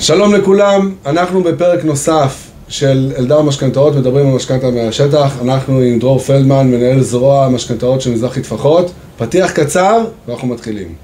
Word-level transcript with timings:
שלום 0.00 0.34
לכולם, 0.34 0.94
אנחנו 1.06 1.42
בפרק 1.42 1.84
נוסף 1.84 2.50
של 2.68 3.12
אלדר 3.18 3.42
משכנתאות, 3.42 3.94
מדברים 3.94 4.26
על 4.26 4.34
משכנתה 4.34 4.70
מהשטח. 4.70 5.42
אנחנו 5.42 5.80
עם 5.80 5.98
דרור 5.98 6.18
פלדמן, 6.18 6.70
מנהל 6.70 7.00
זרוע 7.00 7.48
משכנתאות 7.48 8.00
של 8.00 8.10
מזרחי 8.10 8.40
טפחות. 8.42 8.92
פתיח 9.18 9.50
קצר, 9.50 10.04
ואנחנו 10.28 10.48
מתחילים. 10.48 10.94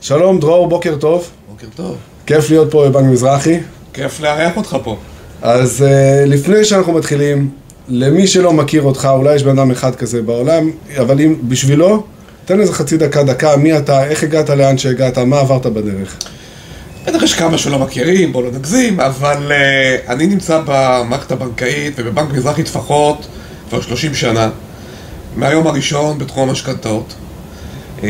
שלום 0.00 0.40
דרור, 0.40 0.68
בוקר 0.68 0.96
טוב. 1.00 1.30
בוקר 1.48 1.66
טוב. 1.76 1.96
כיף 2.26 2.50
להיות 2.50 2.70
פה 2.70 2.88
בבנק 2.88 3.12
מזרחי. 3.12 3.60
כיף 3.92 4.20
לארח 4.20 4.56
אותך 4.56 4.76
פה. 4.84 4.96
אז 5.42 5.84
uh, 5.86 6.28
לפני 6.28 6.64
שאנחנו 6.64 6.92
מתחילים, 6.92 7.50
למי 7.88 8.26
שלא 8.26 8.52
מכיר 8.52 8.82
אותך, 8.82 9.08
אולי 9.12 9.34
יש 9.34 9.42
בן 9.42 9.58
אדם 9.58 9.70
אחד 9.70 9.94
כזה 9.94 10.22
בעולם, 10.22 10.70
אבל 11.00 11.20
אם 11.20 11.34
בשבילו, 11.48 12.04
תן 12.44 12.60
איזה 12.60 12.72
חצי 12.72 12.96
דקה, 12.96 13.22
דקה, 13.22 13.56
מי 13.56 13.78
אתה, 13.78 14.04
איך 14.04 14.22
הגעת 14.22 14.50
לאן 14.50 14.78
שהגעת, 14.78 15.18
מה 15.18 15.38
עברת 15.40 15.66
בדרך. 15.66 16.16
בטח 17.06 17.22
יש 17.22 17.34
כמה 17.34 17.58
שלא 17.58 17.78
מכירים, 17.78 18.32
בואו 18.32 18.44
לא 18.44 18.50
נגזים, 18.52 19.00
אבל 19.00 19.52
uh, 19.52 20.10
אני 20.10 20.26
נמצא 20.26 20.60
במערכת 20.66 21.32
הבנקאית 21.32 21.94
ובבנק 21.96 22.32
מזרחי 22.32 22.62
טפחות 22.62 23.26
כבר 23.68 23.80
30 23.80 24.14
שנה, 24.14 24.50
מהיום 25.36 25.66
הראשון 25.66 26.18
בתחום 26.18 26.48
המשכנתאות. 26.48 27.14
Uh, 28.00 28.04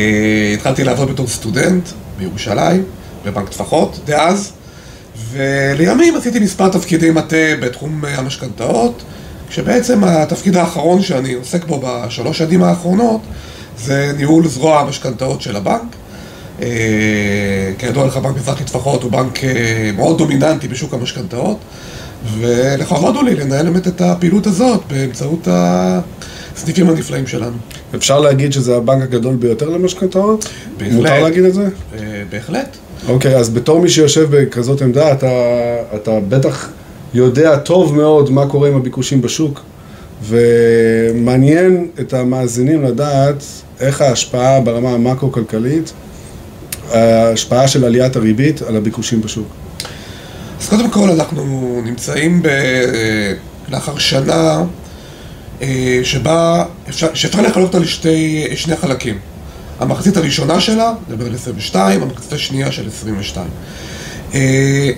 התחלתי 0.53 0.83
לעבוד 0.83 1.11
בתור 1.11 1.27
סטודנט 1.27 1.89
בירושלים, 2.17 2.83
בבנק 3.25 3.49
טפחות, 3.49 3.99
דאז. 4.05 4.51
ולימים 5.31 6.15
עשיתי 6.15 6.39
מספר 6.39 6.69
תפקידי 6.69 7.11
מטה 7.11 7.55
בתחום 7.61 8.05
המשכנתאות, 8.05 9.03
כשבעצם 9.49 10.03
התפקיד 10.03 10.57
האחרון 10.57 11.01
שאני 11.01 11.33
עוסק 11.33 11.65
בו 11.65 11.81
בשלוש 11.83 12.37
שנים 12.37 12.63
האחרונות 12.63 13.21
זה 13.77 14.11
ניהול 14.17 14.47
זרוע 14.47 14.79
המשכנתאות 14.79 15.41
של 15.41 15.55
הבנק. 15.55 15.95
אה, 16.61 16.67
כידוע 17.77 18.07
לך, 18.07 18.17
בנק 18.17 18.35
מזרחי 18.35 18.63
טפחות 18.63 19.03
הוא 19.03 19.11
בנק 19.11 19.43
אה, 19.43 19.91
מאוד 19.95 20.17
דומיננטי 20.17 20.67
בשוק 20.67 20.93
המשכנתאות, 20.93 21.57
ולכבוד 22.39 23.15
הוא 23.15 23.23
לי 23.23 23.35
לנהל 23.35 23.69
באמת 23.69 23.87
את 23.87 24.01
הפעילות 24.01 24.47
הזאת 24.47 24.81
באמצעות 24.89 25.47
הסניפים 25.51 26.89
הנפלאים 26.89 27.27
שלנו. 27.27 27.57
אפשר 27.95 28.19
להגיד 28.19 28.53
שזה 28.53 28.75
הבנק 28.77 29.03
הגדול 29.03 29.35
ביותר 29.35 29.69
למשכנתאות? 29.69 30.49
בהחלט. 30.77 30.93
מותר 30.93 31.23
להגיד 31.23 31.43
את 31.43 31.53
זה? 31.53 31.67
אה, 31.97 32.23
בהחלט. 32.29 32.77
אוקיי, 33.07 33.35
אז 33.35 33.49
בתור 33.49 33.79
מי 33.81 33.89
שיושב 33.89 34.27
בכזאת 34.29 34.81
עמדה, 34.81 35.11
אתה, 35.11 35.27
אתה 35.95 36.19
בטח 36.29 36.69
יודע 37.13 37.57
טוב 37.57 37.95
מאוד 37.95 38.29
מה 38.29 38.47
קורה 38.47 38.69
עם 38.69 38.75
הביקושים 38.75 39.21
בשוק, 39.21 39.61
ומעניין 40.23 41.87
את 41.99 42.13
המאזינים 42.13 42.83
לדעת 42.83 43.43
איך 43.79 44.01
ההשפעה 44.01 44.59
ברמה 44.61 44.89
המקרו-כלכלית, 44.89 45.93
ההשפעה 46.91 47.67
של 47.67 47.85
עליית 47.85 48.15
הריבית 48.15 48.61
על 48.61 48.75
הביקושים 48.75 49.21
בשוק. 49.21 49.47
אז 50.61 50.69
קודם 50.69 50.89
כל 50.89 51.09
אנחנו 51.09 51.81
נמצאים 51.85 52.41
ב... 52.41 52.47
לאחר 53.69 53.97
שנה 53.97 54.63
אה, 55.61 55.99
שבה 56.03 56.65
אפשר, 56.89 57.07
שאפשר 57.13 57.41
לחלוק 57.41 57.67
אותה 57.67 57.79
לשני 58.49 58.75
חלקים. 58.75 59.19
המחצית 59.79 60.17
הראשונה 60.17 60.61
שלה, 60.61 60.93
נדבר 61.09 61.25
על 61.25 61.33
22, 61.33 62.01
המחצית 62.01 62.33
השנייה 62.33 62.71
של 62.71 62.87
22. 62.87 63.47
אה, 64.33 64.91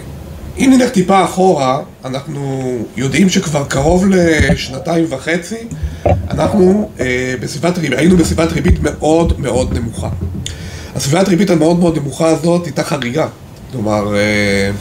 אם 0.57 0.73
נלך 0.77 0.89
טיפה 0.89 1.23
אחורה, 1.25 1.79
אנחנו 2.05 2.71
יודעים 2.97 3.29
שכבר 3.29 3.63
קרוב 3.63 4.05
לשנתיים 4.09 5.05
וחצי, 5.09 5.57
אנחנו 6.29 6.89
אה, 6.99 7.33
בסביבת 7.39 7.77
ריבית, 7.77 7.99
היינו 7.99 8.17
בסביבת 8.17 8.51
ריבית 8.51 8.79
מאוד 8.81 9.39
מאוד 9.39 9.77
נמוכה. 9.77 10.09
הסביבת 10.95 11.27
ריבית 11.27 11.49
המאוד 11.49 11.79
מאוד 11.79 11.97
נמוכה 11.97 12.27
הזאת 12.27 12.65
הייתה 12.65 12.83
חריגה. 12.83 13.27
כלומר, 13.71 14.15
אה, 14.15 14.71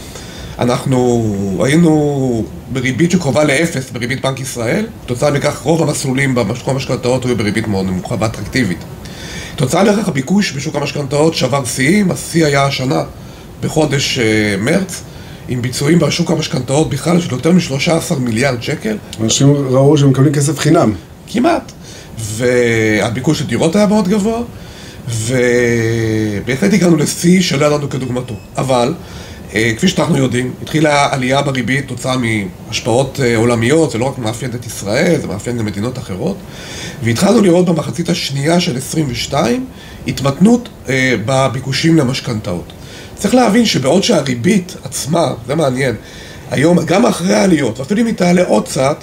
אנחנו 0.59 1.61
היינו 1.65 2.45
בריבית 2.73 3.11
שקרובה 3.11 3.45
לאפס 3.45 3.91
בריבית 3.91 4.23
בנק 4.23 4.41
ישראל, 4.41 4.87
כתוצאה 5.05 5.31
מכך 5.31 5.61
רוב 5.63 5.83
המסלולים 5.83 6.35
במשקום 6.35 6.75
המשכנתאות 6.75 7.25
היו 7.25 7.37
בריבית 7.37 7.69
מאוד 7.69 7.87
נמוכה 7.87 8.15
ואטרקטיבית. 8.19 8.79
תוצאה 9.57 9.85
לכך 9.85 10.09
הביקוש 10.09 10.53
בשוק 10.53 10.77
המשכנתאות 10.77 11.35
שבר 11.35 11.65
שיאים, 11.65 12.11
השיא 12.11 12.47
היה 12.47 12.65
השנה 12.65 13.03
בחודש 13.61 14.19
uh, 14.19 14.61
מרץ, 14.61 15.03
עם 15.49 15.63
ביצועים 15.63 15.99
בשוק 15.99 16.31
המשכנתאות 16.31 16.91
בכלל 16.91 17.21
של 17.21 17.33
יותר 17.33 17.53
מ-13 17.53 18.15
מיליארד 18.19 18.63
שקל. 18.63 18.97
אנשים 19.21 19.53
ראו 19.53 19.99
שהם 19.99 20.11
מקבלים 20.11 20.33
כסף 20.33 20.59
חינם. 20.59 20.93
כמעט. 21.27 21.73
והביקוש 22.19 23.43
לדירות 23.43 23.77
היה 23.77 23.87
מאוד 23.87 24.09
גבוה, 24.09 24.41
ובהחלט 25.09 26.73
הגענו 26.73 26.97
לשיא 26.97 27.43
שלא 27.43 27.67
ידענו 27.67 27.91
כדוגמתו. 27.91 28.35
אבל 28.57 28.95
כפי 29.51 29.89
שאנחנו 29.89 30.17
יודעים, 30.17 30.53
התחילה 30.63 31.09
עלייה 31.13 31.43
בריבית 31.43 31.89
תוצאה 31.89 32.17
מהשפעות 32.17 33.21
אה, 33.23 33.37
עולמיות, 33.37 33.91
זה 33.91 33.99
לא 33.99 34.05
רק 34.05 34.19
מאפיין 34.19 34.51
את 34.55 34.67
ישראל, 34.67 35.21
זה 35.21 35.27
מאפיין 35.27 35.59
גם 35.59 35.65
מדינות 35.67 35.99
אחרות. 35.99 36.37
והתחלנו 37.03 37.41
לראות 37.41 37.67
במחצית 37.67 38.09
השנייה 38.09 38.61
של 38.61 38.77
22 38.77 39.67
התמתנות 40.07 40.69
אה, 40.89 41.15
בביקושים 41.27 41.97
למשכנתאות. 41.97 42.73
צריך 43.15 43.35
להבין 43.35 43.67
שבעוד 43.67 44.03
שהריבית 44.03 44.77
עצמה, 44.85 45.35
זה 45.47 45.55
מעניין, 45.55 45.95
היום, 46.51 46.85
גם 46.85 47.07
אחרי 47.07 47.35
העליות, 47.35 47.79
ואפילו 47.79 48.01
אם 48.01 48.07
היא 48.07 48.15
תעלה 48.15 48.45
עוד 48.45 48.65
קצת, 48.65 48.97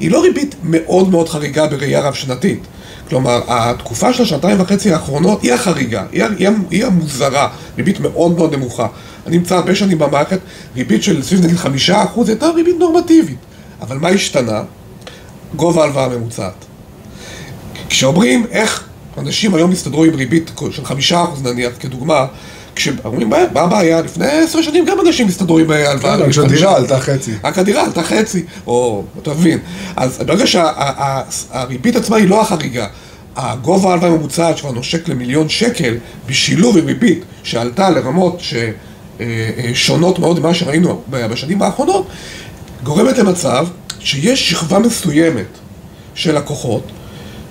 היא 0.00 0.10
לא 0.10 0.22
ריבית 0.22 0.54
מאוד 0.62 1.10
מאוד 1.10 1.28
חריגה 1.28 1.66
בראייה 1.66 2.00
רב-שנתית. 2.00 2.60
כלומר, 3.08 3.40
התקופה 3.48 4.12
של 4.12 4.22
השנתיים 4.22 4.60
וחצי 4.60 4.92
האחרונות 4.92 5.42
היא 5.42 5.52
החריגה, 5.52 6.04
היא, 6.12 6.24
היא, 6.38 6.48
היא 6.70 6.84
המוזרה, 6.84 7.48
ריבית 7.76 8.00
מאוד 8.00 8.36
מאוד 8.36 8.54
נמוכה. 8.54 8.86
אני 9.26 9.38
נמצא 9.38 9.56
הרבה 9.56 9.74
שנים 9.74 9.98
במערכת, 9.98 10.38
ריבית 10.76 11.02
של 11.02 11.22
סביב 11.22 11.44
נגיד 11.44 11.56
חמישה 11.56 12.04
אחוז, 12.04 12.28
הייתה 12.28 12.48
ריבית 12.48 12.76
נורמטיבית. 12.78 13.38
אבל 13.80 13.98
מה 13.98 14.08
השתנה? 14.08 14.62
גובה 15.56 15.82
ההלוואה 15.82 16.04
הממוצעת. 16.04 16.64
כשאומרים 17.88 18.46
איך 18.50 18.84
אנשים 19.18 19.54
היום 19.54 19.72
הסתדרו 19.72 20.04
עם 20.04 20.14
ריבית 20.14 20.50
של 20.70 20.84
חמישה 20.84 21.24
אחוז 21.24 21.42
נניח, 21.42 21.72
כדוגמה, 21.80 22.26
כשאומרים, 22.76 23.30
מה 23.30 23.60
הבעיה? 23.60 24.02
לפני 24.02 24.26
עשר 24.26 24.62
שנים 24.62 24.84
גם 24.84 25.00
אנשים 25.06 25.28
הסתדרו 25.28 25.58
עם 25.58 25.70
הלוואה. 25.70 26.16
רק 26.16 26.30
שהדירה 26.30 26.76
עלתה 26.76 27.00
חצי. 27.00 27.32
רק 27.44 27.58
הדירה 27.58 27.84
עלתה 27.84 28.02
חצי, 28.02 28.44
או, 28.66 29.04
אתה 29.22 29.30
מבין. 29.30 29.58
אז 29.96 30.18
ברגע 30.26 30.44
שהריבית 30.46 31.96
עצמה 31.96 32.16
היא 32.16 32.28
לא 32.28 32.40
החריגה, 32.40 32.86
הגובה 33.36 33.90
ההלוואה 33.90 34.10
הממוצעת 34.10 34.58
שכבר 34.58 34.70
נושק 34.72 35.08
למיליון 35.08 35.48
שקל, 35.48 35.94
בשילוב 36.26 36.76
עם 36.76 36.86
ריבית 36.86 37.24
שעלתה 37.42 37.90
לרמות 37.90 38.40
ששונות 39.74 40.18
מאוד 40.18 40.40
ממה 40.40 40.54
שראינו 40.54 41.02
בשנים 41.08 41.62
האחרונות, 41.62 42.06
גורמת 42.82 43.18
למצב 43.18 43.66
שיש 44.00 44.50
שכבה 44.50 44.78
מסוימת 44.78 45.46
של 46.14 46.36
לקוחות 46.36 46.82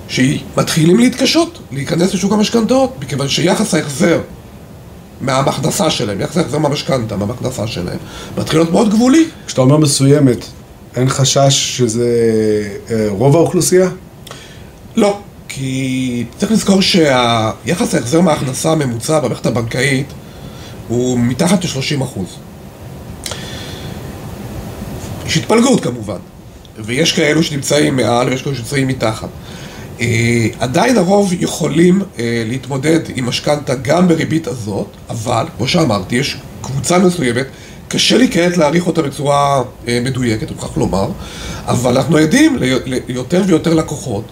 שמתחילים 0.07 0.99
להתקשות 0.99 1.59
להיכנס 1.71 2.13
לשוק 2.13 2.33
המשכנתאות, 2.33 2.95
מכיוון 3.01 3.27
שיחס 3.29 3.73
ההחזר 3.73 4.21
מהמכנסה 5.21 5.89
שלהם, 5.89 6.21
יחס 6.21 6.37
ההחזר 6.37 6.57
מהמשכנתה, 6.57 7.15
מהמכנסה 7.15 7.67
שלהם, 7.67 7.97
מתחיל 8.37 8.59
להיות 8.59 8.71
מאוד 8.71 8.89
גבולי. 8.89 9.25
כשאתה 9.47 9.61
אומר 9.61 9.77
מסוימת, 9.77 10.45
אין 10.95 11.09
חשש 11.09 11.77
שזה 11.77 12.09
אה, 12.91 13.07
רוב 13.09 13.35
האוכלוסייה? 13.35 13.89
לא, 14.95 15.19
כי 15.47 16.25
צריך 16.37 16.51
לזכור 16.51 16.81
שהיחס 16.81 17.95
ההחזר 17.95 18.21
מההכנסה 18.21 18.71
הממוצע 18.71 19.19
במערכת 19.19 19.45
הבנקאית 19.45 20.07
הוא 20.87 21.19
מתחת 21.19 21.63
ל-30 21.63 22.03
אחוז. 22.03 22.27
יש 25.27 25.37
התפלגות 25.37 25.83
כמובן, 25.83 26.17
ויש 26.79 27.11
כאלו 27.11 27.43
שנמצאים 27.43 27.95
מעל 27.95 28.29
ויש 28.29 28.41
כאלו 28.41 28.55
שנמצאים 28.55 28.87
מתחת. 28.87 29.29
Uh, 29.99 30.01
עדיין 30.59 30.97
הרוב 30.97 31.33
יכולים 31.39 32.01
uh, 32.01 32.19
להתמודד 32.45 32.99
עם 33.15 33.25
משכנתה 33.25 33.75
גם 33.75 34.07
בריבית 34.07 34.47
הזאת, 34.47 34.87
אבל, 35.09 35.45
כמו 35.57 35.67
שאמרתי, 35.67 36.15
יש 36.15 36.37
קבוצה 36.61 36.99
מסוימת, 36.99 37.45
קשה 37.87 38.17
לי 38.17 38.31
כעת 38.31 38.57
להעריך 38.57 38.87
אותה 38.87 39.01
בצורה 39.01 39.61
uh, 39.61 39.89
מדויקת, 40.03 40.43
אני 40.43 40.55
מוכרח 40.55 40.77
לומר, 40.77 41.07
אבל 41.65 41.97
אנחנו 41.97 42.17
עדים 42.17 42.57
ליותר 43.07 43.41
ויותר 43.47 43.73
לקוחות, 43.73 44.23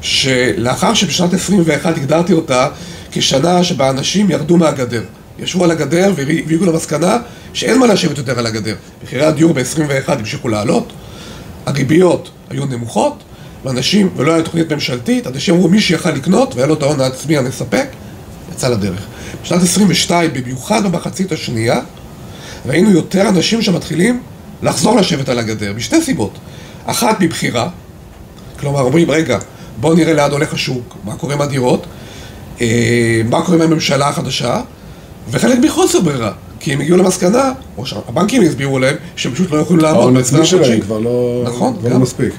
שלאחר 0.00 0.94
שבשנת 0.94 1.34
21 1.34 1.96
הגדרתי 1.96 2.32
אותה 2.32 2.68
כשנה 3.10 3.64
שבה 3.64 3.90
אנשים 3.90 4.30
ירדו 4.30 4.56
מהגדר. 4.56 5.02
ישבו 5.38 5.64
על 5.64 5.70
הגדר 5.70 6.12
והגיעו 6.16 6.66
למסקנה 6.66 7.18
שאין 7.52 7.78
מה 7.78 7.86
לשבת 7.86 8.18
יותר 8.18 8.38
על 8.38 8.46
הגדר. 8.46 8.74
מחירי 9.04 9.24
הדיור 9.24 9.52
ב-21 9.52 10.12
המשיכו 10.12 10.48
לעלות, 10.48 10.92
הריביות 11.66 12.30
היו 12.50 12.66
נמוכות, 12.66 13.22
ואנשים, 13.66 14.10
ולא 14.16 14.32
הייתה 14.32 14.44
תוכנית 14.44 14.72
ממשלתית, 14.72 15.26
אנשים 15.26 15.54
אמרו 15.54 15.68
מי 15.68 15.80
שיכל 15.80 16.10
לקנות 16.10 16.54
והיה 16.54 16.66
לו 16.66 16.74
את 16.74 16.82
ההון 16.82 17.00
העצמי 17.00 17.36
המספק, 17.36 17.86
יצא 18.52 18.68
לדרך. 18.68 19.06
בשנת 19.42 19.62
22, 19.62 20.30
במיוחד 20.32 20.86
במחצית 20.86 21.32
השנייה, 21.32 21.80
ראינו 22.66 22.90
יותר 22.90 23.28
אנשים 23.28 23.62
שמתחילים 23.62 24.22
לחזור 24.62 24.96
לשבת 24.96 25.28
על 25.28 25.38
הגדר, 25.38 25.72
משתי 25.76 26.02
סיבות. 26.02 26.38
אחת 26.84 27.20
מבחירה, 27.20 27.68
כלומר 28.60 28.80
אומרים, 28.80 29.10
רגע, 29.10 29.38
בואו 29.80 29.94
נראה 29.94 30.12
לאן 30.12 30.30
הולך 30.30 30.54
השוק, 30.54 30.96
מה 31.04 31.16
קורה 31.16 31.34
עם 31.34 31.40
הדירות, 31.40 31.86
אה, 32.60 33.22
מה 33.30 33.42
קורה 33.42 33.56
עם 33.56 33.62
הממשלה 33.62 34.08
החדשה, 34.08 34.60
וחלק 35.30 35.58
מחוסר 35.58 36.00
ברירה. 36.00 36.32
כי 36.60 36.72
הם 36.72 36.80
הגיעו 36.80 36.98
למסקנה, 36.98 37.52
או 37.78 37.86
שהבנקים 37.86 38.42
הסבירו 38.42 38.78
להם, 38.78 38.96
שהם 39.16 39.32
פשוט 39.32 39.50
לא 39.50 39.58
יכולים 39.58 39.82
לעמוד 39.82 40.02
ההון 40.02 40.16
עצמי 40.16 40.46
שלהם 40.46 40.80
כבר 40.80 40.98
לא, 40.98 41.42
נכון, 41.46 41.76
כבר 41.80 41.88
לא. 41.88 41.98
מספיק. 41.98 42.32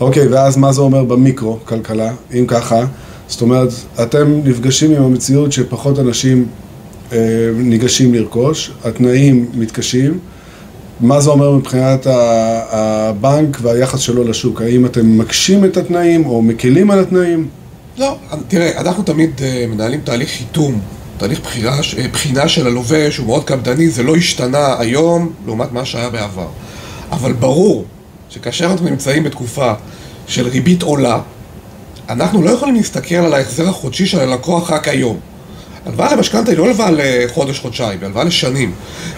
אוקיי, 0.00 0.26
ואז 0.26 0.56
מה 0.56 0.72
זה 0.72 0.80
אומר 0.80 1.04
במיקרו, 1.04 1.58
כלכלה, 1.64 2.12
אם 2.34 2.44
ככה? 2.48 2.84
זאת 3.28 3.42
אומרת, 3.42 3.68
אתם 4.02 4.40
נפגשים 4.44 4.90
עם 4.90 5.02
המציאות 5.02 5.52
שפחות 5.52 5.98
אנשים 5.98 6.46
אה, 7.12 7.18
ניגשים 7.56 8.14
לרכוש, 8.14 8.72
התנאים 8.84 9.46
מתקשים. 9.54 10.18
מה 11.00 11.20
זה 11.20 11.30
אומר 11.30 11.50
מבחינת 11.50 12.06
הבנק 12.70 13.58
והיחס 13.62 14.00
שלו 14.00 14.24
לשוק? 14.24 14.62
האם 14.62 14.86
אתם 14.86 15.18
מקשים 15.18 15.64
את 15.64 15.76
התנאים 15.76 16.26
או 16.26 16.42
מקלים 16.42 16.90
על 16.90 17.00
התנאים? 17.00 17.48
לא, 17.98 18.16
תראה, 18.48 18.80
אנחנו 18.80 19.02
תמיד 19.02 19.30
אה, 19.42 19.66
מנהלים 19.68 20.00
תהליך 20.04 20.30
חיתום, 20.30 20.80
תהליך 21.18 21.40
בחירה, 21.40 21.78
אה, 21.98 22.08
בחינה 22.12 22.48
של 22.48 22.66
הלווה 22.66 23.10
שהוא 23.10 23.26
מאוד 23.26 23.44
קפדני, 23.44 23.88
זה 23.88 24.02
לא 24.02 24.16
השתנה 24.16 24.76
היום 24.78 25.32
לעומת 25.46 25.72
מה 25.72 25.84
שהיה 25.84 26.10
בעבר. 26.10 26.48
אבל 27.12 27.32
ברור 27.32 27.84
שכאשר 28.34 28.66
אנחנו 28.66 28.88
נמצאים 28.88 29.24
בתקופה 29.24 29.72
של 30.26 30.48
ריבית 30.48 30.82
עולה, 30.82 31.18
אנחנו 32.08 32.42
לא 32.42 32.50
יכולים 32.50 32.74
להסתכל 32.74 33.14
על 33.14 33.34
ההחזר 33.34 33.68
החודשי 33.68 34.06
של 34.06 34.20
הלקוח 34.20 34.70
רק 34.70 34.88
היום. 34.88 35.16
הלוואה 35.86 36.14
למשכנתה 36.16 36.50
היא 36.50 36.58
לא 36.58 36.64
הלוואה 36.66 36.90
לחודש-חודשיים, 36.92 37.98
היא 38.00 38.06
הלוואה 38.06 38.24
לשנים. 38.24 38.72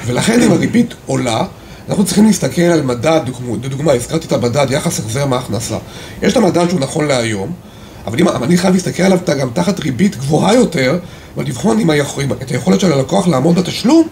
ולכן 0.07 0.43
אם 0.43 0.53
הריבית 0.53 0.95
עולה, 1.07 1.45
אנחנו 1.89 2.05
צריכים 2.05 2.27
להסתכל 2.27 2.63
על 2.63 2.83
מדד, 2.83 3.21
דוגמה- 3.27 3.57
לדוגמה, 3.63 3.93
הזכרתי 3.93 4.27
את 4.27 4.33
המדד 4.33 4.67
יחס 4.71 4.99
החזר 5.01 5.27
מההכנסה. 5.27 5.77
יש 6.23 6.33
את 6.33 6.37
המדד 6.37 6.69
שהוא 6.69 6.81
נכון 6.81 7.07
להיום, 7.07 7.53
אבל 8.07 8.19
אם, 8.21 8.29
אני 8.29 8.57
חייב 8.57 8.75
להסתכל 8.75 9.03
עליו 9.03 9.19
גם 9.41 9.49
תחת 9.53 9.81
ריבית 9.81 10.17
גבוהה 10.17 10.55
יותר, 10.55 10.99
ולבחון 11.37 11.91
את 12.43 12.51
היכולת 12.51 12.81
של 12.81 12.93
הלקוח 12.93 13.29
לעמוד 13.29 13.55
בתשלום, 13.55 14.09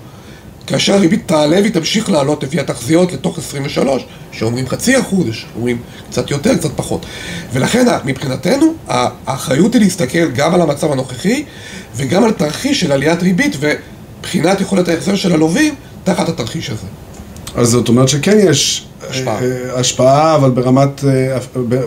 כאשר 0.72 0.94
הריבית 0.94 1.22
תעלה 1.26 1.56
והיא 1.60 1.72
תמשיך 1.72 2.10
לעלות 2.10 2.42
לפי 2.42 2.60
התחזיות 2.60 3.12
לתוך 3.12 3.38
23, 3.38 4.02
שאומרים 4.32 4.68
חצי 4.68 4.98
אחוז, 4.98 5.26
אומרים 5.56 5.78
קצת 6.10 6.30
יותר, 6.30 6.56
קצת 6.56 6.70
פחות. 6.76 7.06
ולכן 7.52 7.86
מבחינתנו, 8.04 8.74
האחריות 9.26 9.74
היא 9.74 9.82
להסתכל 9.82 10.30
גם 10.30 10.54
על 10.54 10.60
המצב 10.60 10.92
הנוכחי 10.92 11.44
וגם 11.96 12.24
על 12.24 12.32
תרחיש 12.32 12.80
של 12.80 12.92
עליית 12.92 13.22
ריבית 13.22 13.56
ובחינת 13.60 14.60
יכולת 14.60 14.88
ההחזר 14.88 15.16
של 15.16 15.32
הלווים 15.32 15.74
תחת 16.04 16.28
התרחיש 16.28 16.70
הזה. 16.70 16.86
אז 17.54 17.68
זאת 17.68 17.88
אומרת 17.88 18.08
שכן 18.08 18.38
יש 18.38 18.86
השפעה. 19.10 19.38
אה, 19.42 19.46
אה, 19.74 19.80
השפעה, 19.80 20.34
אבל 20.34 20.50
ברמת, 20.50 21.04
אה, 21.04 21.38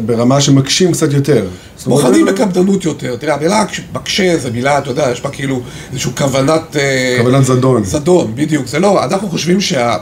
ברמה 0.05 0.41
שמקשים 0.41 0.91
קצת 0.91 1.13
יותר. 1.13 1.47
בוחנים 1.85 2.25
בקפדנות 2.25 2.85
יותר. 2.85 3.15
תראה, 3.15 3.33
המילה 3.33 3.65
מקשה 3.93 4.37
זה 4.37 4.51
מילה, 4.51 4.77
אתה 4.77 4.89
יודע, 4.91 5.09
יש 5.11 5.21
בה 5.21 5.29
כאילו 5.29 5.61
איזושהי 5.91 6.11
כוונת... 6.17 6.75
כוונת 7.19 7.45
זדון. 7.45 7.83
זדון, 7.83 8.31
בדיוק. 8.35 8.67
זה 8.67 8.79
לא, 8.79 9.03
אנחנו 9.03 9.29
חושבים 9.29 9.61
שה... 9.61 9.97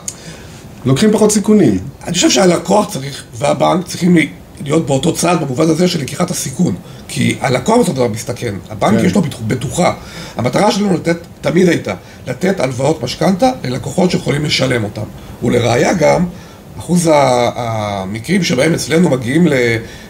לוקחים 0.86 1.12
פחות 1.12 1.32
סיכונים. 1.32 1.78
אני 2.08 2.14
חושב 2.14 2.30
שהלקוח 2.30 2.90
צריך, 2.94 3.24
והבנק 3.38 3.88
צריכים 3.88 4.18
להיות 4.64 4.86
באותו 4.86 5.14
צד 5.14 5.38
במובן 5.42 5.70
הזה 5.70 5.88
של 5.88 6.02
לקיחת 6.02 6.32
הסיכון. 6.32 6.76
כי 7.08 7.36
הלקוח 7.42 7.76
בסופו 7.76 7.92
של 7.92 7.96
דבר 7.96 8.08
מסתכן, 8.08 8.56
הבנק 8.70 9.00
כן. 9.00 9.06
יש 9.06 9.16
לו 9.16 9.22
בטוח- 9.22 9.42
בטוחה. 9.48 9.94
המטרה 10.38 10.72
שלנו 10.72 10.94
לתת, 10.94 11.18
תמיד 11.42 11.70
הייתה, 11.70 11.94
לתת 12.28 12.60
הלוואות 12.60 13.04
משכנתה 13.04 13.50
ללקוחות 13.64 14.12
שיכולים 14.12 14.46
לשלם 14.46 14.84
אותם. 14.84 15.02
ולראיה 15.44 15.94
גם, 15.94 16.26
אחוז 16.80 17.10
המקרים 17.56 18.44
שבהם 18.44 18.74
אצלנו 18.74 19.10
מגיעים 19.10 19.48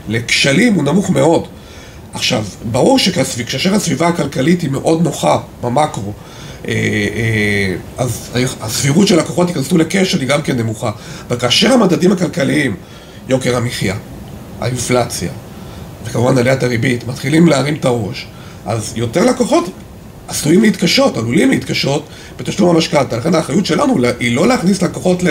לכשלים 0.08 0.74
הוא 0.74 0.84
נמוך 0.84 1.10
מאוד. 1.10 1.48
עכשיו, 2.14 2.44
ברור 2.72 3.00
שכאשר 3.00 3.74
הסביבה 3.74 4.08
הכלכלית 4.08 4.62
היא 4.62 4.70
מאוד 4.70 5.04
נוחה 5.04 5.38
במקרו, 5.62 6.12
אה, 6.68 6.74
אה, 6.74 7.76
אז 7.98 8.30
הסבירות 8.62 9.08
של 9.08 9.20
לקוחות 9.20 9.48
ייכנסו 9.48 9.78
לכשל 9.78 10.20
היא 10.20 10.28
גם 10.28 10.42
כן 10.42 10.58
נמוכה. 10.58 10.92
אבל 11.28 11.40
כאשר 11.40 11.74
המדדים 11.74 12.12
הכלכליים, 12.12 12.76
יוקר 13.30 13.58
המחיה, 13.58 13.96
האינפלציה, 14.62 15.32
וכמובן 16.06 16.38
עליית 16.38 16.64
הריבית, 16.64 17.08
מתחילים 17.08 17.48
להרים 17.48 17.76
את 17.76 17.86
הראש, 17.86 18.28
אז 18.66 18.94
יותר 18.96 19.26
לקוחות 19.26 19.70
עשויים 20.28 20.62
להתקשות, 20.62 21.18
עלולים 21.18 21.50
להתקשות 21.50 22.04
בתשלום 22.40 22.76
המשכנתה. 22.76 23.18
לכן 23.18 23.36
האחריות 23.36 23.66
שלנו 23.66 23.98
היא 24.20 24.36
לא 24.36 24.48
להכניס 24.48 24.82
לקוחות 24.82 25.24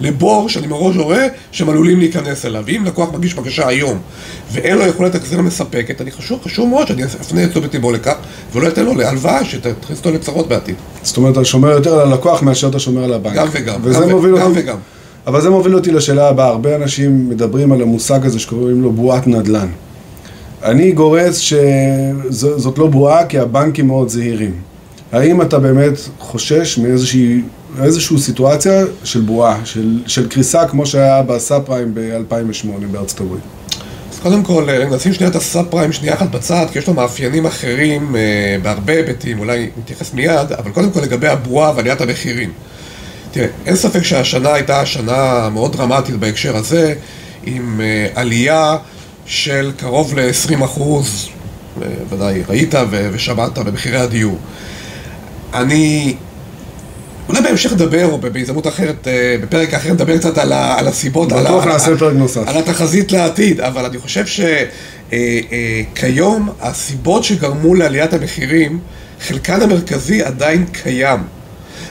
לבור 0.00 0.48
שאני 0.48 0.66
מראש 0.66 0.96
רואה 0.96 1.26
שהם 1.52 1.68
עלולים 1.68 1.98
להיכנס 1.98 2.44
אליו. 2.44 2.62
ואם 2.66 2.82
לקוח 2.86 3.14
מגיש 3.14 3.34
בקשה 3.34 3.68
היום 3.68 3.98
ואין 4.52 4.78
לו 4.78 4.86
יכולת 4.86 5.14
החזר 5.14 5.40
מספקת, 5.40 6.00
אני 6.00 6.10
חשוב, 6.10 6.40
חשוב 6.44 6.68
מאוד 6.68 6.86
שאני 6.86 7.04
אפנה 7.04 7.44
את 7.44 7.50
תשומת 7.50 7.74
ליבו 7.74 7.92
לכך 7.92 8.14
ולא 8.52 8.68
אתן 8.68 8.84
לו 8.84 8.94
להלוואה 8.94 9.44
שתכניס 9.44 9.98
אותו 9.98 10.10
לצרות 10.10 10.48
בעתיד. 10.48 10.74
זאת 11.02 11.16
אומרת, 11.16 11.32
אתה 11.32 11.44
שומר 11.44 11.70
יותר 11.70 11.94
על 11.94 12.08
הלקוח 12.08 12.42
מאשר 12.42 12.68
אתה 12.68 12.78
שומר 12.78 13.04
על 13.04 13.12
הבנק. 13.12 13.34
גם 13.34 13.48
וגם, 13.52 13.80
וזה 13.82 14.00
גם 14.00 14.10
מוביל 14.10 14.36
גם 14.36 14.42
אותי, 14.42 14.60
וגם. 14.60 14.76
אבל 15.26 15.40
זה 15.40 15.50
מוביל 15.50 15.74
אותי 15.74 15.90
לשאלה 15.90 16.28
הבאה. 16.28 16.46
הרבה 16.46 16.76
אנשים 16.76 17.28
מדברים 17.28 17.72
על 17.72 17.82
המושג 17.82 18.26
הזה 18.26 18.38
שקוראים 18.38 18.82
לו 18.82 18.92
בועת 18.92 19.26
נדל"ן. 19.26 19.68
אני 20.62 20.92
גורס 20.92 21.38
שזאת 21.38 22.78
לא 22.78 22.86
בועה 22.86 23.26
כי 23.26 23.38
הבנקים 23.38 23.86
מאוד 23.86 24.08
זהירים. 24.08 24.54
האם 25.12 25.42
אתה 25.42 25.58
באמת 25.58 25.92
חושש 26.18 26.78
מאיזושהי 26.78 27.42
איזושהי 27.82 28.18
סיטואציה 28.18 28.84
של 29.04 29.20
בועה, 29.20 29.60
של, 29.64 29.98
של 30.06 30.28
קריסה 30.28 30.68
כמו 30.68 30.86
שהיה 30.86 31.22
בסאב 31.22 31.62
פריים 31.62 31.94
ב-2008 31.94 32.66
בארצות 32.90 33.20
הברית? 33.20 33.42
אז 34.12 34.18
קודם 34.18 34.42
כל, 34.42 34.70
אה, 34.70 34.84
נשים 34.96 35.12
שנייה 35.12 35.30
את 35.30 35.36
הסאב 35.36 35.66
פריים 35.70 35.92
שנייה 35.92 36.14
אחת 36.14 36.30
בצד, 36.30 36.66
כי 36.72 36.78
יש 36.78 36.86
לו 36.86 36.94
מאפיינים 36.94 37.46
אחרים 37.46 38.16
אה, 38.16 38.56
בהרבה 38.62 38.92
היבטים, 38.92 39.38
אולי 39.38 39.70
נתייחס 39.78 40.14
מיד, 40.14 40.52
אבל 40.58 40.70
קודם 40.70 40.90
כל 40.90 41.00
לגבי 41.00 41.28
הבועה 41.28 41.72
ועליית 41.76 42.00
המחירים. 42.00 42.52
תראה, 43.30 43.46
אין 43.66 43.76
ספק 43.76 44.02
שהשנה 44.02 44.54
הייתה 44.54 44.86
שנה 44.86 45.48
מאוד 45.52 45.76
דרמטית 45.76 46.14
בהקשר 46.14 46.56
הזה, 46.56 46.94
עם 47.44 47.80
אה, 47.80 48.06
עלייה 48.14 48.76
של 49.30 49.72
קרוב 49.76 50.18
ל-20 50.18 50.64
אחוז, 50.64 51.28
אה, 51.82 51.86
ודאי 52.10 52.42
ראית 52.48 52.74
ושמעת 52.90 53.58
במחירי 53.58 53.98
הדיור. 53.98 54.38
אני... 55.54 56.14
אולי 57.28 57.40
בהמשך 57.42 57.72
נדבר, 57.72 58.06
או 58.06 58.18
בהזדמנות 58.18 58.66
אחרת, 58.66 59.08
אה, 59.08 59.36
בפרק 59.42 59.74
אחר 59.74 59.92
נדבר 59.92 60.18
קצת 60.18 60.38
על, 60.38 60.52
ה- 60.52 60.78
על 60.78 60.88
הסיבות, 60.88 61.32
על, 61.32 61.46
נוסף. 62.12 62.48
על 62.48 62.56
התחזית 62.58 63.12
לעתיד, 63.12 63.60
אבל 63.60 63.84
אני 63.84 63.98
חושב 63.98 64.24
שכיום 65.12 66.48
הסיבות 66.60 67.24
שגרמו 67.24 67.74
לעליית 67.74 68.12
המחירים, 68.12 68.78
חלקן 69.20 69.62
המרכזי 69.62 70.22
עדיין 70.22 70.66
קיים. 70.66 71.20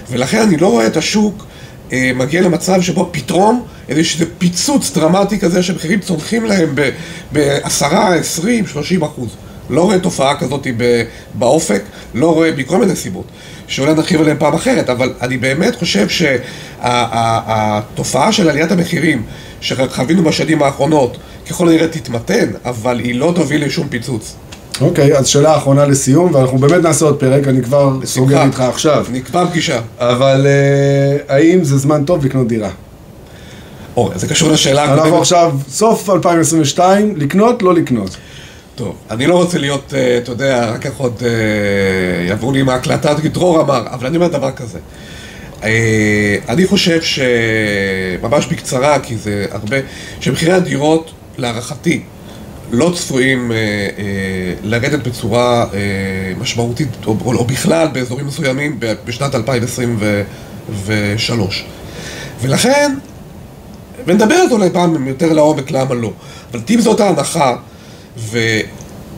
ולכן 0.09 0.41
אני 0.41 0.57
לא 0.57 0.67
רואה 0.67 0.87
את 0.87 0.97
השוק 0.97 1.45
אה, 1.93 2.11
מגיע 2.15 2.41
למצב 2.41 2.81
שבו 2.81 3.09
פתאום 3.11 3.65
איזה 3.89 4.25
פיצוץ 4.37 4.91
דרמטי 4.97 5.39
כזה 5.39 5.63
שמחירים 5.63 5.99
צונחים 5.99 6.45
להם 6.45 6.75
ב-10, 7.33 7.95
20, 7.95 8.67
30 8.67 9.03
אחוז. 9.03 9.29
לא 9.69 9.81
רואה 9.81 9.99
תופעה 9.99 10.35
כזאת 10.35 10.67
באופק, 11.33 11.81
לא 12.13 12.33
רואה 12.33 12.51
מכל 12.57 12.77
מיני 12.77 12.95
סיבות, 12.95 13.25
שאולי 13.67 13.93
נרחיב 13.93 14.21
עליהן 14.21 14.37
פעם 14.39 14.53
אחרת, 14.53 14.89
אבל 14.89 15.13
אני 15.21 15.37
באמת 15.37 15.75
חושב 15.75 16.07
שהתופעה 16.79 18.31
של 18.31 18.49
עליית 18.49 18.71
המחירים 18.71 19.23
שחווינו 19.61 20.23
בשנים 20.23 20.63
האחרונות, 20.63 21.17
ככל 21.49 21.69
הנראה 21.69 21.87
תתמתן, 21.87 22.49
אבל 22.65 22.99
היא 22.99 23.15
לא 23.15 23.31
תוביל 23.35 23.65
לשום 23.65 23.87
פיצוץ. 23.87 24.35
אוקיי, 24.81 25.17
אז 25.17 25.27
שאלה 25.27 25.57
אחרונה 25.57 25.85
לסיום, 25.85 26.35
ואנחנו 26.35 26.57
באמת 26.57 26.83
נעשה 26.83 27.05
עוד 27.05 27.19
פרק, 27.19 27.47
אני 27.47 27.63
כבר 27.63 27.97
סוגר 28.05 28.43
איתך 28.43 28.59
עכשיו. 28.59 29.05
נקבע 29.11 29.45
פגישה. 29.45 29.81
אבל 29.99 30.47
אה, 30.47 31.35
האם 31.35 31.63
זה 31.63 31.77
זמן 31.77 32.03
טוב 32.05 32.25
לקנות 32.25 32.47
דירה? 32.47 32.69
אור, 33.99 34.11
זה 34.15 34.27
קשור 34.27 34.51
לשאלה 34.51 34.93
אנחנו. 34.93 35.17
עכשיו, 35.17 35.55
סוף 35.69 36.09
2022, 36.09 37.15
לקנות, 37.15 37.61
לא 37.61 37.73
לקנות. 37.73 38.17
טוב, 38.75 38.95
אני 39.11 39.27
לא 39.27 39.35
רוצה 39.35 39.57
להיות, 39.57 39.93
אה, 39.93 40.17
אתה 40.17 40.31
יודע, 40.31 40.71
רק 40.71 40.85
איך 40.85 40.93
עוד 40.97 41.23
אה, 41.25 41.29
יעברו 42.27 42.51
לי 42.51 42.59
עם 42.59 42.69
ההקלטה, 42.69 43.21
כי 43.21 43.29
דרור 43.29 43.61
אמר, 43.61 43.83
אבל 43.91 44.07
אני 44.07 44.17
אומר 44.17 44.27
דבר 44.27 44.51
כזה. 44.51 44.79
אה, 45.63 46.35
אני 46.49 46.67
חושב 46.67 47.01
שממש 47.01 48.45
בקצרה, 48.45 48.99
כי 48.99 49.17
זה 49.17 49.45
הרבה, 49.51 49.77
שמחירי 50.19 50.53
הדירות, 50.53 51.11
להערכתי, 51.37 52.01
לא 52.71 52.91
צפויים 52.95 53.51
אה, 53.51 53.57
אה, 53.57 53.63
לרדת 54.63 55.07
בצורה 55.07 55.65
אה, 55.73 55.79
משמעותית, 56.39 56.89
או, 57.05 57.17
או, 57.25 57.33
או 57.33 57.45
בכלל 57.45 57.87
באזורים 57.87 58.27
מסוימים 58.27 58.79
בשנת 58.79 59.35
2023. 59.35 61.65
ולכן, 62.41 62.95
ונדבר 64.05 64.35
על 64.35 64.47
זה 64.47 64.53
אולי 64.53 64.69
פעם 64.69 65.07
יותר 65.07 65.33
לעומק 65.33 65.71
למה 65.71 65.95
לא. 65.95 66.11
אבל 66.51 66.59
אם 66.69 66.81
זאת 66.81 66.99
ההנחה, 66.99 67.55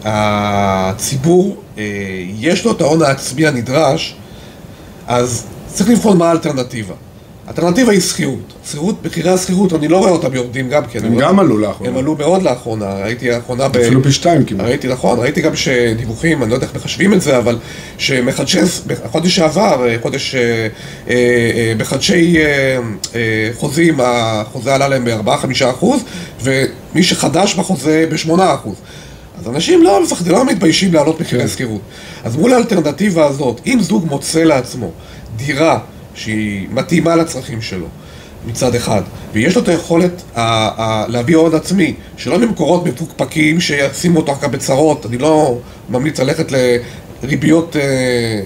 והציבור, 0.04 1.58
אה, 1.78 1.84
יש 2.40 2.66
לו 2.66 2.72
את 2.72 2.82
ההון 2.82 3.02
העצמי 3.02 3.48
הנדרש, 3.48 4.16
אז 5.08 5.46
צריך 5.68 5.90
לבחון 5.90 6.18
מה 6.18 6.30
האלטרנטיבה. 6.30 6.94
האלטרנטיבה 7.52 7.92
היא 7.92 8.02
שכירות. 8.02 8.54
שכירות, 8.66 9.06
מחירי 9.06 9.30
השכירות, 9.30 9.74
אני 9.74 9.88
לא 9.88 9.98
רואה 9.98 10.12
אותם 10.12 10.36
יורדים 10.36 10.70
גם 10.70 10.84
כן. 10.86 11.06
הם 11.06 11.18
גם 11.18 11.40
עלו 11.40 11.58
לאחרונה. 11.58 11.92
הם 11.92 11.98
עלו 11.98 12.16
מאוד 12.16 12.44
לאחרונה, 12.44 12.94
ראיתי 12.94 13.30
לאחרונה 13.30 13.68
ב... 13.68 13.78
אפילו 13.78 14.04
פי 14.04 14.12
שתיים 14.12 14.46
כמעט. 14.46 14.68
ראיתי 14.68 14.88
נכון, 14.88 15.20
ראיתי 15.20 15.42
גם 15.42 15.56
שדיווחים, 15.56 16.44
אני 16.44 16.50
לא 16.50 16.56
יודע 16.56 16.68
איך 16.68 16.76
מחשבים 16.76 17.14
את 17.14 17.22
זה, 17.22 17.38
אבל 17.38 17.58
שמחדשי, 17.98 18.60
בחודש 18.88 19.36
שעבר, 19.36 19.88
חודש, 20.02 20.36
אה, 20.36 20.42
אה, 20.42 20.68
אה, 21.10 21.74
מחדשי 21.78 22.38
חוזים, 23.54 24.00
החוזה 24.04 24.76
עלה 24.76 24.88
להם 24.88 25.06
ב-4-5 25.06 25.70
אחוז, 25.70 26.02
ומי 26.42 27.04
שחדש 27.04 27.56
בחוזה 27.56 28.06
ב-8 28.10 28.42
אחוז. 28.56 28.76
אז 29.40 29.48
אנשים 29.48 29.84
לא 29.84 30.04
מפחדים, 30.04 30.32
לא 30.32 30.46
מתביישים 30.46 30.94
להעלות 30.94 31.22
מחירי. 31.22 31.48
שכירות. 31.48 31.82
אז 32.24 32.36
מול 32.36 32.54
האלטרנטיבה 32.54 33.26
הזאת, 33.26 33.62
אם 33.66 33.78
זוג 33.82 34.06
מוצא 34.10 34.44
לעצמו 34.44 34.92
דירה 35.36 35.80
שהיא 36.16 36.68
מתאימה 36.72 37.16
לצרכים 37.16 37.62
שלו, 37.62 37.86
מצד 38.48 38.76
אחד, 38.76 39.02
ויש 39.34 39.56
לו 39.56 39.62
את 39.62 39.68
היכולת 39.68 40.12
ה- 40.36 40.42
ה- 40.84 41.06
להביא 41.08 41.36
הון 41.36 41.56
עצמי, 41.56 41.94
שלא 42.18 42.40
ממקורות 42.40 42.86
מפוקפקים 42.86 43.60
שישימו 43.62 44.20
אותו 44.20 44.32
אחר 44.32 44.42
כך 44.42 44.48
בצרות, 44.50 45.06
אני 45.06 45.18
לא 45.18 45.58
ממליץ 45.90 46.20
ללכת 46.20 46.52
לריביות... 47.24 47.76
אה, 47.76 47.82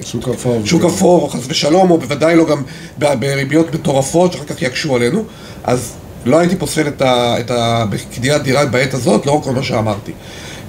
שוק 0.03 0.29
אפור. 0.29 0.61
שוק 0.65 0.83
אפור, 0.85 1.33
חס 1.33 1.39
ושלום, 1.47 1.91
או 1.91 1.97
בוודאי 1.97 2.35
לא 2.35 2.45
גם 2.45 2.61
בריביות 2.97 3.75
מטורפות 3.75 4.33
שאחר 4.33 4.45
כך 4.45 4.61
יקשו 4.61 4.95
עלינו, 4.95 5.23
אז 5.63 5.93
לא 6.25 6.39
הייתי 6.39 6.55
פוסל 6.55 6.87
את, 6.87 7.01
ה- 7.01 7.39
את 7.39 7.51
ה- 7.51 7.85
קניית 8.15 8.41
דירה 8.41 8.65
בעת 8.65 8.93
הזאת, 8.93 9.25
לאור 9.25 9.41
כל 9.43 9.51
מה 9.51 9.63
שאמרתי. 9.63 10.11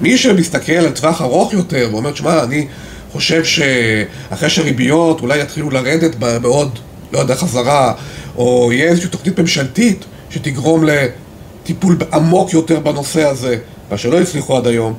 מי 0.01 0.19
שמסתכל 0.19 0.73
על 0.73 0.91
טווח 0.91 1.23
ארוך 1.23 1.53
יותר 1.53 1.89
ואומר, 1.93 2.15
שמע, 2.15 2.43
אני 2.45 2.67
חושב 3.13 3.45
שאחרי 3.45 4.51
שריביות 4.51 5.21
אולי 5.21 5.41
יתחילו 5.41 5.71
לרדת 5.71 6.15
בעוד, 6.15 6.79
לא 7.13 7.19
יודע, 7.19 7.35
חזרה, 7.35 7.93
או 8.37 8.71
יהיה 8.73 8.91
איזושהי 8.91 9.11
תוכנית 9.11 9.41
ממשלתית 9.41 10.05
שתגרום 10.31 10.85
לטיפול 10.85 11.97
עמוק 12.13 12.53
יותר 12.53 12.81
בנושא 12.81 13.25
הזה, 13.25 13.57
מה 13.91 13.99
שלא 13.99 14.21
הצליחו 14.21 14.57
עד 14.57 14.67
היום, 14.67 14.95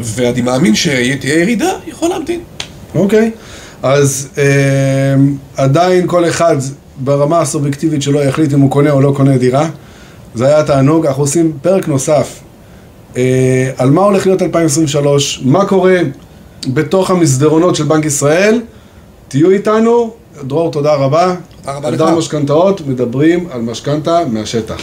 ואני 0.00 0.40
מאמין 0.40 0.74
שתהיה 0.74 1.40
ירידה, 1.40 1.72
יכול 1.86 2.08
להמתין. 2.08 2.40
אוקיי, 2.94 3.30
okay. 3.34 3.38
אז 3.86 4.28
אה, 4.38 4.44
עדיין 5.56 6.06
כל 6.06 6.28
אחד 6.28 6.56
ברמה 6.96 7.40
הסובייקטיבית 7.40 8.02
שלו 8.02 8.22
יחליט 8.22 8.54
אם 8.54 8.60
הוא 8.60 8.70
קונה 8.70 8.90
או 8.90 9.00
לא 9.00 9.12
קונה 9.16 9.38
דירה. 9.38 9.68
זה 10.34 10.46
היה 10.46 10.62
תענוג, 10.62 11.06
אנחנו 11.06 11.22
עושים 11.22 11.52
פרק 11.62 11.88
נוסף 11.88 12.40
אה, 13.16 13.70
על 13.76 13.90
מה 13.90 14.02
הולך 14.02 14.26
להיות 14.26 14.42
2023, 14.42 15.40
מה 15.44 15.64
קורה 15.64 15.98
בתוך 16.66 17.10
המסדרונות 17.10 17.74
של 17.74 17.84
בנק 17.84 18.04
ישראל. 18.04 18.60
תהיו 19.28 19.50
איתנו. 19.50 20.14
דרור, 20.42 20.72
תודה 20.72 20.94
רבה. 20.94 21.34
תודה 21.60 21.76
רבה 21.76 21.90
לך. 21.90 22.00
אדם 22.00 22.18
משכנתאות, 22.18 22.80
מדברים 22.86 23.48
על 23.50 23.60
משכנתה 23.60 24.20
מהשטח. 24.30 24.82